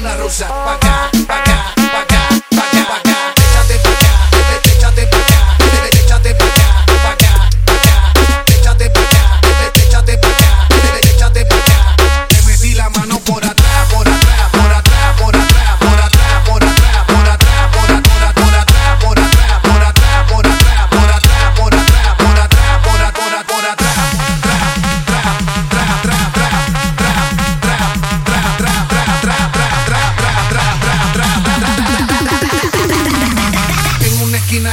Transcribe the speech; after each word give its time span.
una 0.00 0.14
rusa, 0.16 0.48
pa' 0.48 0.74
acá, 0.74 1.10
pa' 1.26 1.34
acá. 1.40 1.49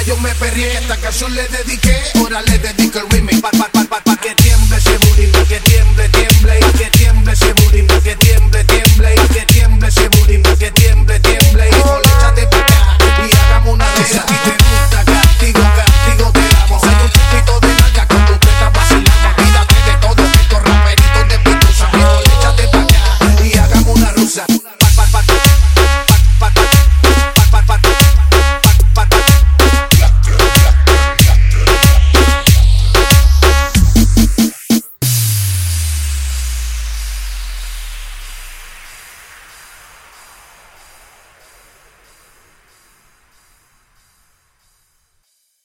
Yo 0.06 0.18
me 0.18 0.34
perrié. 0.36 0.78
Esta 0.78 0.98
canción 0.98 1.34
le 1.34 1.48
dediqué, 1.48 1.96
ahora 2.16 2.42
le 2.42 2.58
dedico 2.60 3.00
el. 3.00 3.42
Pa, 3.42 3.52
pa, 3.52 3.70
pa, 3.70 4.02
pa, 4.02 4.17